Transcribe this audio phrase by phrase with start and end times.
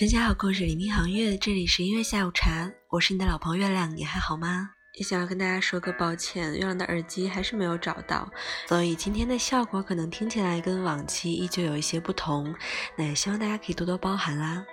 [0.00, 1.36] 分享好故事，聆听好音乐。
[1.36, 4.70] 这里是音乐下午茶，我是你的老朋友月亮，你还好吗？
[4.94, 8.26] 也想要跟大家说个抱歉，月亮的耳机还是没有找到，
[8.66, 12.54] 所以今天的效果可能听起来跟往期依旧有一些不同。
[12.96, 14.64] 那也希望大家可以多多包涵啦。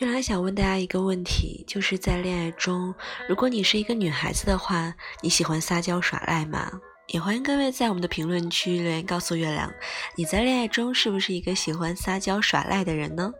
[0.00, 2.92] 月亮想问大家一个问题，就是在恋爱中，
[3.28, 6.68] 如果你是一个女孩子的话，你喜欢撒娇耍赖吗？
[7.06, 9.72] 也欢迎各位在我们的评论区留言告诉月亮，
[10.16, 13.32] 你在恋爱中是不是一个喜欢撒娇耍赖的人呢？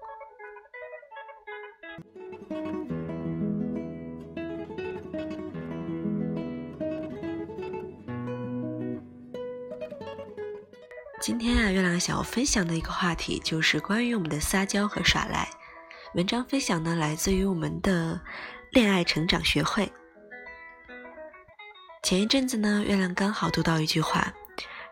[11.98, 15.48] 想要分享的一个话题就是关于我们的撒娇和耍赖。
[16.14, 18.20] 文章分享呢，来自于我们的
[18.70, 19.90] 恋爱成长学会。
[22.02, 24.32] 前一阵子呢，月亮刚好读到一句话，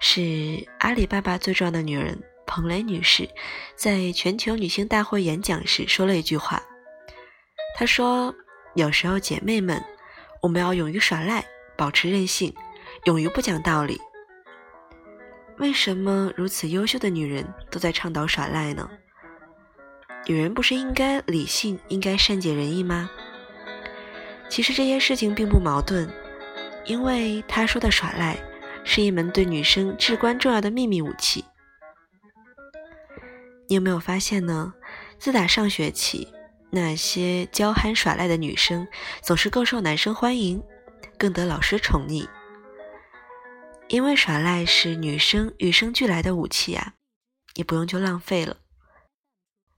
[0.00, 3.28] 是阿里巴巴最重要的女人彭蕾女士
[3.76, 6.62] 在全球女性大会演讲时说了一句话。
[7.76, 8.34] 她说
[8.74, 9.82] ：“有时候姐妹们，
[10.42, 11.44] 我们要勇于耍赖，
[11.76, 12.54] 保持任性，
[13.04, 14.00] 勇于不讲道理。”
[15.58, 18.88] 为什么如此优秀的女人都在倡导耍赖呢？
[20.26, 23.08] 女人不是应该理性、应该善解人意吗？
[24.48, 26.08] 其实这些事情并不矛盾，
[26.84, 28.36] 因为她说的耍赖
[28.84, 31.44] 是一门对女生至关重要的秘密武器。
[33.68, 34.74] 你有没有发现呢？
[35.18, 36.28] 自打上学起，
[36.70, 38.86] 那些娇憨耍赖的女生
[39.22, 40.62] 总是更受男生欢迎，
[41.16, 42.28] 更得老师宠溺。
[43.88, 46.94] 因为耍赖是女生与生俱来的武器啊，
[47.54, 48.56] 也不用就浪费了。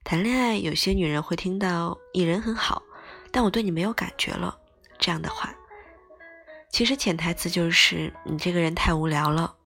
[0.03, 2.83] 谈恋爱，有些女人会听到“你人很好，
[3.31, 4.59] 但我对你没有感觉了”
[4.99, 5.55] 这样的话，
[6.73, 9.57] 其实潜台词就是你这个人太无聊了。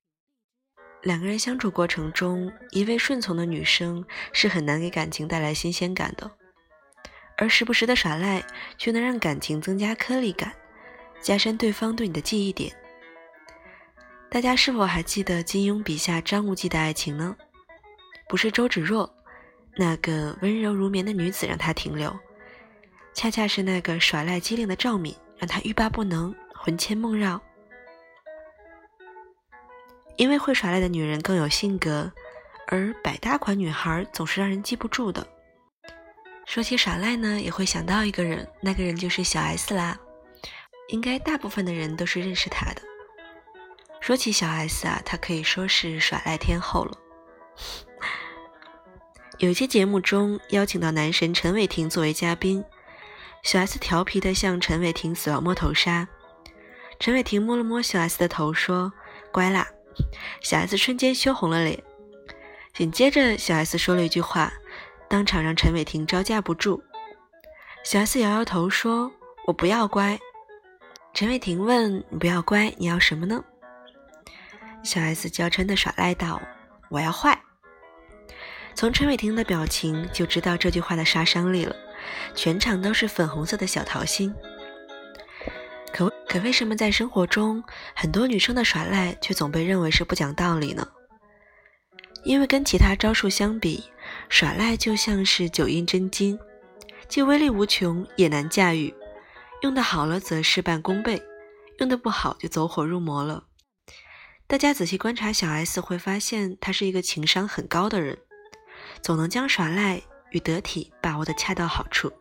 [1.02, 6.28] 两个人相处过程中，一味顺从的女生是很难给感情带来新鲜感的，
[7.36, 8.44] 而时不时的耍赖
[8.76, 10.52] 却能让感情增加颗粒感，
[11.20, 12.76] 加深对方对你的记忆点。
[14.32, 17.36] 大家是否还记得金庸笔下张无忌的爱情呢？
[18.26, 19.14] 不是周芷若
[19.76, 22.18] 那个温柔如棉的女子让他停留，
[23.12, 27.38] 恰恰是那个耍赖机灵的赵敏让他欲罢不能、魂牵梦绕。
[30.16, 32.10] 因为会耍赖的女人更有性格，
[32.68, 35.28] 而百搭款女孩总是让人记不住的。
[36.46, 40.00] 说起耍赖呢，也会想到一个人，那个人就是小 S 啦。
[40.88, 42.80] 应该大部分的人都是认识她的。
[44.02, 46.98] 说起小 S 啊，她可以说是耍赖天后了。
[49.38, 52.64] 有一期节目中邀请到男神陈伟霆作为嘉宾，
[53.44, 56.08] 小 S 调皮的向陈伟霆死亡摸头杀，
[56.98, 58.92] 陈伟霆摸了摸小 S 的头说
[59.32, 59.68] ：“乖啦。”
[60.42, 61.80] 小 S 瞬间羞红了脸。
[62.74, 64.52] 紧接着小 S 说了一句话，
[65.08, 66.82] 当场让陈伟霆招架不住。
[67.84, 69.12] 小 S 摇摇头说
[69.46, 70.18] ：“我不要乖。”
[71.14, 73.44] 陈伟霆问：“你不要乖，你要什么呢？”
[74.82, 76.40] 小 S 娇嗔的耍赖道
[76.90, 77.40] ：“我要坏。”
[78.74, 81.76] 从陈伟霆的表情就知道这句话的杀伤力了，
[82.34, 84.34] 全场都是粉红色的小桃心。
[85.92, 87.62] 可可为什么在生活中，
[87.94, 90.88] 很多女生的耍赖却总被认为是不讲道理呢？
[92.24, 93.84] 因为跟其他招数相比，
[94.28, 96.38] 耍赖就像是九阴真经，
[97.08, 98.94] 既威力无穷，也难驾驭。
[99.60, 101.22] 用得好了则事半功倍，
[101.78, 103.44] 用得不好就走火入魔了。
[104.52, 108.18] 大家仔细观察小 S，会发现她是一个情商很高的人，
[109.00, 112.12] 总能将耍赖与得体把握的恰到好处，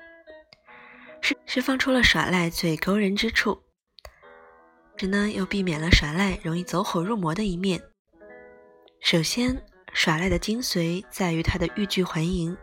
[1.20, 3.62] 释释放出了耍赖最勾人之处，
[4.96, 7.82] 这呢又避免了耍赖容易走火入魔的一面。
[9.02, 12.56] 首先，耍赖的精髓在于它的欲拒还迎，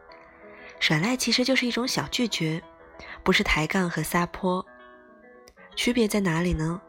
[0.80, 2.62] 耍赖其实就是一种小拒绝，
[3.22, 4.64] 不是抬杠和撒泼。
[5.76, 6.80] 区别在哪里呢？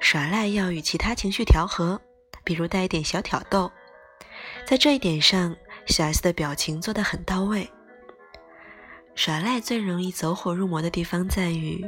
[0.00, 1.98] 耍赖要与其他情绪调和。
[2.46, 3.70] 比如带一点小挑逗，
[4.64, 5.54] 在这一点上，
[5.86, 7.68] 小 S 的表情做得很到位。
[9.16, 11.84] 耍赖最容易走火入魔的地方在于，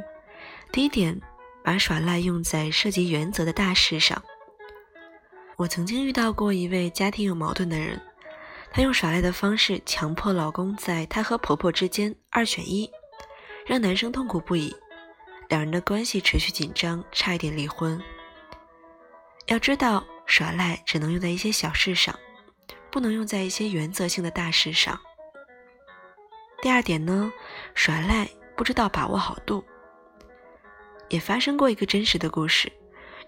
[0.73, 1.17] 第一点，
[1.63, 4.21] 把耍赖用在涉及原则的大事上。
[5.55, 8.01] 我曾经遇到过一位家庭有矛盾的人，
[8.73, 12.91] 她用耍赖的方式强迫老公在她和婆婆之间二选一，
[13.65, 14.75] 让男生痛苦不已，
[15.47, 17.97] 两人的关系持续紧张，差一点离婚。
[19.47, 20.03] 要知道。
[20.29, 22.17] 耍赖只能用在一些小事上，
[22.91, 24.97] 不能用在一些原则性的大事上。
[26.61, 27.33] 第二点呢，
[27.73, 29.65] 耍赖不知道把握好度。
[31.09, 32.71] 也发生过一个真实的故事，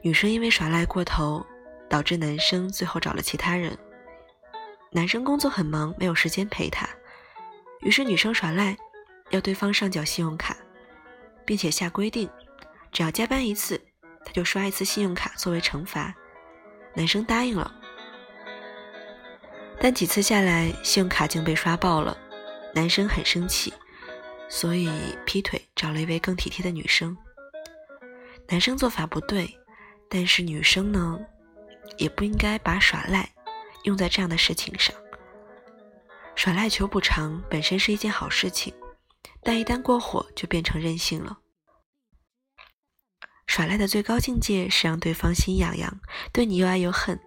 [0.03, 1.43] 女生因为耍赖过头，
[1.89, 3.75] 导致男生最后找了其他人。
[4.91, 6.87] 男生工作很忙，没有时间陪她，
[7.79, 8.77] 于是女生耍赖，
[9.31, 10.55] 要对方上缴信用卡，
[11.47, 12.29] 并且下规定，
[12.91, 13.81] 只要加班一次，
[14.23, 16.13] 他就刷一次信用卡作为惩罚。
[16.93, 17.73] 男生答应了，
[19.79, 22.17] 但几次下来，信用卡竟被刷爆了，
[22.75, 23.73] 男生很生气，
[24.49, 24.89] 所以
[25.25, 27.17] 劈腿找了一位更体贴的女生。
[28.47, 29.57] 男生做法不对，
[30.09, 31.19] 但是女生呢，
[31.97, 33.29] 也不应该把耍赖
[33.83, 34.93] 用在这样的事情上。
[36.35, 38.73] 耍赖求补偿本身是一件好事情，
[39.41, 41.37] 但一旦过火就变成任性了。
[43.51, 45.99] 耍赖的最高境界是让对方心痒痒，
[46.31, 47.19] 对你又爱又恨，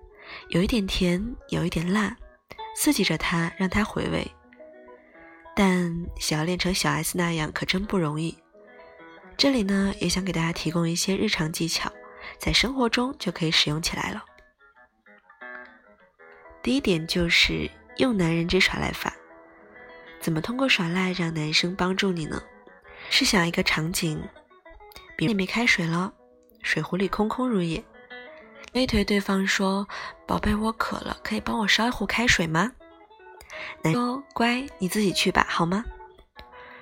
[0.48, 2.16] 有一点甜，有一点辣，
[2.74, 4.26] 刺激着他，让他回味。
[5.54, 8.34] 但想要练成小 S 那样，可真不容易。
[9.36, 11.92] 这里呢，也想给大家提供一些日常技巧，
[12.38, 14.24] 在生活中就可以使用起来了。
[16.62, 19.14] 第一点就是用男人之耍赖法。
[20.22, 22.42] 怎么通过耍赖让男生帮助你呢？
[23.10, 24.18] 试想一个场景，
[25.16, 26.12] 比如没开水了，
[26.62, 27.82] 水壶里空空如也，
[28.72, 29.86] 推推对方说
[30.26, 32.72] ：“宝贝，我渴了，可以帮我烧一壶开水吗？”
[33.82, 35.84] 男说：“乖，你自己去吧，好吗？”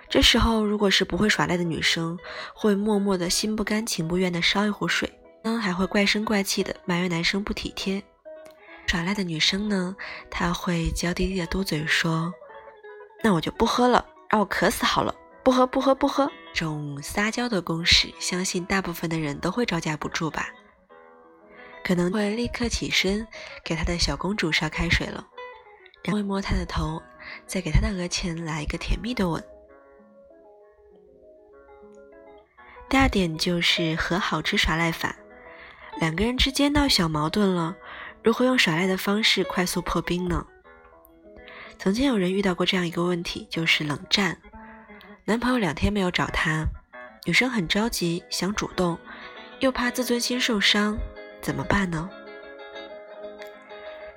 [0.08, 2.19] 这时候，如果是不会耍赖的女生，
[2.55, 5.11] 会默默的心不甘情不愿的烧一壶水，
[5.43, 8.02] 呢还会怪声怪气的埋怨男生不体贴。
[8.87, 9.96] 耍赖的女生呢，
[10.31, 12.32] 她会娇滴滴的嘟嘴说
[13.25, 20.49] ：“那我就不喝了，让我渴死好了，不喝不喝不喝。”种撒娇的攻势，相信大部分的人都会招架不住吧？
[21.84, 23.26] 可能会立刻起身
[23.64, 25.26] 给他的小公主烧开水了，
[26.04, 27.02] 然后摸她的头，
[27.46, 29.43] 再给她的额前来一个甜蜜的吻。
[32.88, 35.16] 第二点就是和好之耍赖法，
[35.99, 37.75] 两个人之间闹小矛盾了，
[38.22, 40.46] 如何用耍赖的方式快速破冰呢？
[41.78, 44.41] 曾经有人遇到过这样一个问题，就是冷战，
[45.24, 46.66] 男朋友两天没有找她，
[47.24, 48.98] 女生很着急，想主动，
[49.60, 50.98] 又怕自尊心受伤，
[51.40, 52.10] 怎么办呢？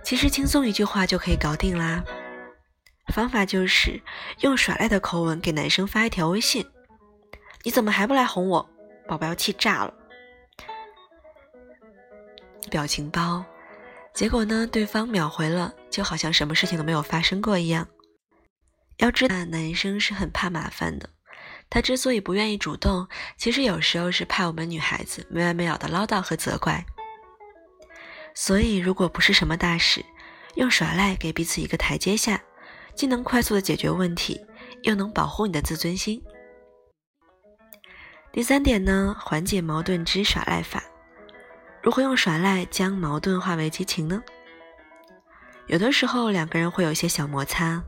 [0.03, 2.03] 其实轻松一句话就可以搞定啦，
[3.13, 4.01] 方法就是
[4.39, 6.65] 用耍赖的口吻给男生发一条微信。
[7.63, 8.69] 你怎么还不来哄我？
[9.07, 9.93] 宝宝要气炸了。
[12.71, 13.45] 表情包，
[14.11, 14.67] 结果呢？
[14.71, 17.87] 对方秒回了，就好像什么事情都没有发生过一样。
[18.97, 21.09] 要知道，男生是很怕麻烦的。
[21.69, 23.07] 他之所以不愿意主动，
[23.37, 26.85] 其实有时候是怕我们女孩子没完没了的唠叨和责怪。
[28.33, 30.05] 所以，如果不是什么大事，
[30.55, 32.41] 用耍赖给彼此一个台阶下，
[32.93, 34.39] 既能快速的解决问题，
[34.83, 36.21] 又能保护你的自尊心。
[38.31, 40.83] 第三点呢，缓解矛盾之耍赖法。
[41.81, 44.21] 如何用耍赖将矛盾化为激情呢？
[45.67, 47.83] 有的时候两个人会有一些小摩擦，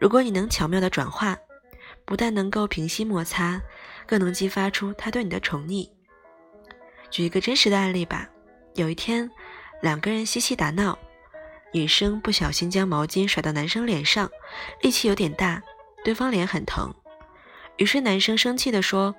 [0.00, 1.36] 如果你能巧妙的转化，
[2.04, 3.60] 不但能够平息摩擦，
[4.06, 5.88] 更能激发出他对你的宠溺。
[7.10, 8.28] 举一个真实的案例吧。
[8.74, 9.30] 有一天，
[9.82, 10.98] 两个人嬉戏打闹，
[11.72, 14.30] 女生不小心将毛巾甩到男生脸上，
[14.82, 15.62] 力气有点大，
[16.04, 16.94] 对方脸很疼。
[17.76, 19.14] 于是男生生气地说。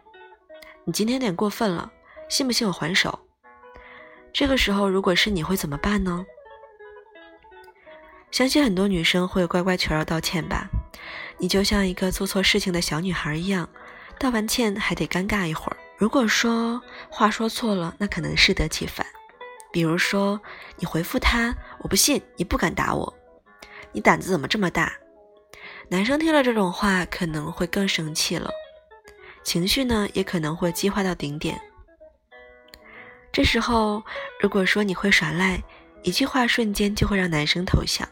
[0.85, 1.91] 你今天有点过分了，
[2.29, 3.19] 信不信我还手？
[4.33, 6.25] 这个时候，如果是你会怎么办呢？
[8.31, 10.69] 相信很多女生会乖乖求饶道歉吧。
[11.37, 13.67] 你就像一个做错事情的小女孩一样，
[14.19, 15.77] 道完歉还得尴尬一会儿。
[15.97, 19.05] 如果说话说错了，那可能适得其反。
[19.71, 20.39] 比如说，
[20.77, 23.13] 你回复他：“我不信，你不敢打我，
[23.91, 24.93] 你胆子怎么这么大？”
[25.89, 28.49] 男生听了这种话，可能会更生气了。
[29.43, 31.59] 情绪呢，也可能会激化到顶点。
[33.31, 34.03] 这时候，
[34.41, 35.61] 如果说你会耍赖，
[36.03, 38.07] 一句话瞬间就会让男生投降。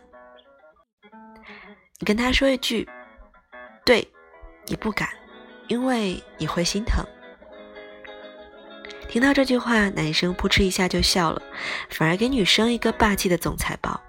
[2.07, 2.87] 跟他说一句
[3.83, 4.07] ：“对，
[4.65, 5.09] 你不敢，
[5.67, 7.05] 因为你会心疼。”
[9.09, 11.41] 听到这句话，男生扑哧一下就笑了，
[11.89, 14.01] 反而给女生一个霸气的总裁抱。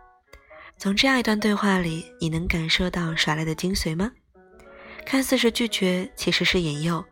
[0.77, 4.13] 从这样一段对话里，你能感受到耍赖的精髓吗？
[5.05, 7.05] 看似是拒绝，其实是引诱；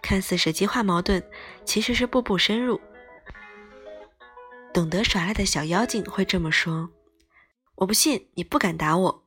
[0.00, 1.22] 看似是激化矛盾，
[1.66, 2.80] 其实是步步深入。
[4.72, 6.88] 懂得耍赖的小妖精会这么说
[7.76, 9.26] ：“我不信你不敢打我，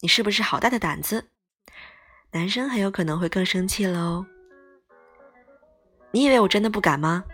[0.00, 1.28] 你是不是好大的胆子？”
[2.32, 4.24] 男生很有可能会更生气喽。
[6.10, 7.24] 你以为我真的不敢吗？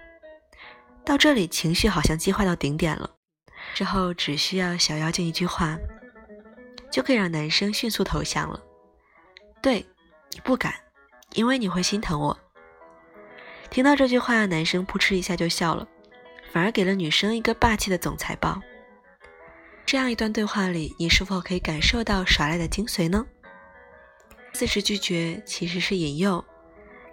[1.04, 3.10] 到这里，情绪好像激化到顶点了。
[3.74, 5.78] 之后只需要小妖精一句话，
[6.90, 8.60] 就可以让男生迅速投降了。
[9.62, 9.86] 对。
[10.32, 10.72] 你不敢，
[11.32, 12.38] 因为你会心疼我。
[13.68, 15.84] 听到这句话，男生扑哧一下就笑了，
[16.52, 18.62] 反而给了女生一个霸气的总裁抱。
[19.90, 23.26] 这样一段对话里，你是否可以感受到耍赖的精髓呢？
[24.52, 26.40] 四是拒绝，其实是引诱；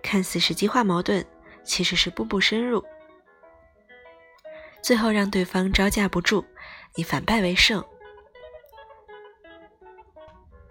[0.03, 1.25] 看似是激化矛盾，
[1.63, 2.85] 其实是步步深入，
[4.83, 6.45] 最后让对方招架不住，
[6.97, 7.83] 以反败为胜。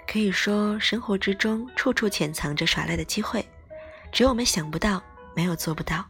[0.07, 3.45] 可以说，生活之中处处潜藏着耍赖的机会，
[4.13, 5.03] 只有我们想不到，
[5.35, 6.05] 没有做不到。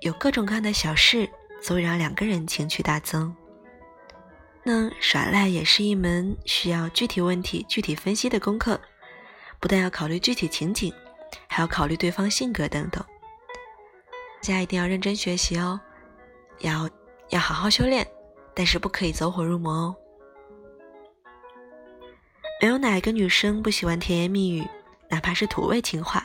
[0.00, 1.30] 有各种各样的小事，
[1.62, 3.32] 足以让两个人情趣大增。
[4.64, 8.80] 那耍赖也是一门需要具体问题具体分析的功课，
[9.58, 10.92] 不但要考虑具体情景，
[11.48, 13.04] 还要考虑对方性格等等。
[14.40, 15.80] 大家一定要认真学习哦，
[16.60, 16.88] 要
[17.30, 18.06] 要好好修炼，
[18.54, 19.96] 但是不可以走火入魔哦。
[22.60, 24.64] 没有哪一个女生不喜欢甜言蜜语，
[25.08, 26.24] 哪怕是土味情话。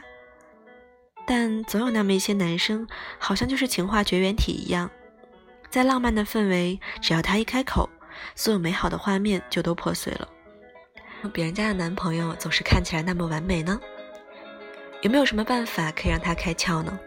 [1.25, 4.89] 但总有那么一些男生，好像就是情话绝缘体一样，
[5.69, 7.89] 在浪漫的氛围，只要他一开口，
[8.35, 10.27] 所有美好的画面就都破碎了。
[11.33, 13.79] 别人家的男朋友总是看起来那么完美呢？
[15.01, 16.97] 有没有什么办法可以让他开窍呢？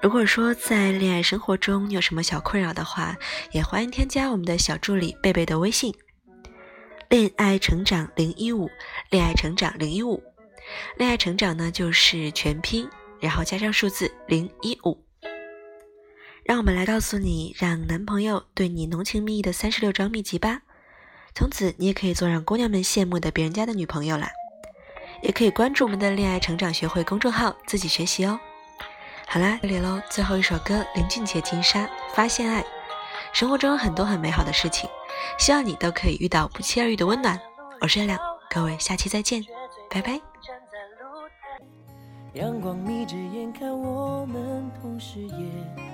[0.00, 3.16] 如果说在恋爱生活中有什么小困扰的话，
[3.52, 5.94] 也欢迎添加我们的小助理贝贝的微信。
[7.08, 8.68] 恋爱成长零一五，
[9.10, 10.22] 恋爱成长零一五，
[10.96, 12.88] 恋爱成长呢就是全拼，
[13.20, 14.98] 然后加上数字零一五。
[16.44, 20.62] 让我们来告诉你，让男朋友对你浓情蜜意的三十六招秘籍吧。
[21.34, 24.30] 从此你也可以做让姑娘们羡慕的别人家的女朋友啦。
[25.22, 28.40] 也可以关注我们的恋爱成长学会公众号，自己学习哦。
[29.28, 32.64] 好啦，这里喽，最后一首歌，林俊杰《金沙》，发现爱。
[33.32, 34.90] 生活中有很多很美好的事情。
[35.38, 37.40] 希望你都可以遇到不期而遇的温暖。
[37.80, 38.18] 我是月亮，
[38.50, 39.44] 各位下期再见，
[39.88, 40.20] 拜拜。
[42.34, 45.91] 阳光眯着眼看我们，同时也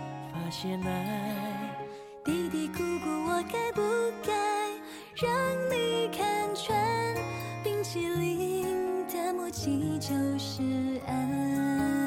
[0.48, 1.76] 那些爱。
[2.24, 3.82] 嘀嘀咕咕，我该不
[4.26, 4.32] 该
[5.14, 5.30] 让
[5.70, 7.14] 你看穿？
[7.62, 10.62] 冰淇淋的默契就是
[11.06, 11.97] 爱。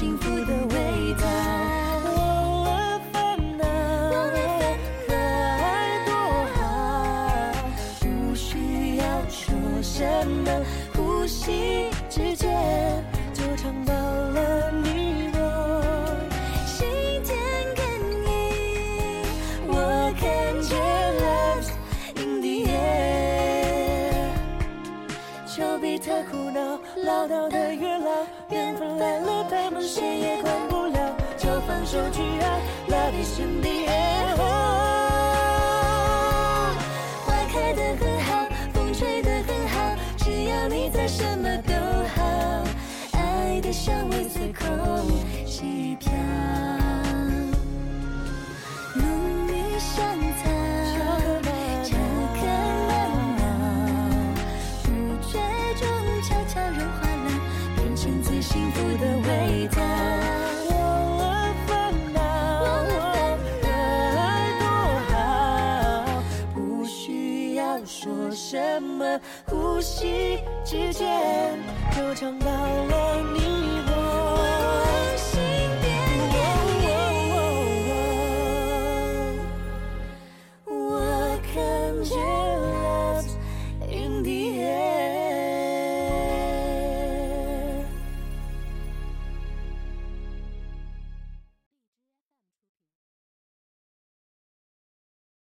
[0.00, 1.26] 幸福的味道，
[2.64, 3.62] 忘了烦恼，
[5.06, 6.10] 可爱多
[6.54, 6.58] 好，
[8.00, 9.52] 不需要说
[9.82, 10.50] 什么，
[10.96, 12.50] 呼吸之间
[13.34, 15.38] 就尝到了你我
[16.64, 16.88] 心
[17.22, 17.36] 电
[17.76, 17.84] 感
[18.24, 18.32] 应，
[19.68, 19.74] 我
[20.18, 20.24] 看
[20.62, 21.60] 见了
[22.14, 22.72] 你的脸，
[25.46, 27.89] 丘比特苦恼唠叨的。
[29.80, 32.60] 谁也管不了，就放手去爱。
[32.88, 34.36] Love is in the air，
[37.24, 41.72] 花开的很好，风吹的很好，只要你在，什么都
[42.14, 42.64] 好。
[43.12, 44.66] 爱的香味随空
[45.46, 46.10] 气飘。
[59.60, 59.82] 你在
[60.70, 60.72] 我
[61.66, 62.18] 烦恼，
[63.60, 63.68] 的
[64.16, 64.64] 爱多
[65.10, 65.20] 好，
[66.54, 71.58] 不需要说什么，呼吸之间
[71.94, 73.79] 就尝到了你。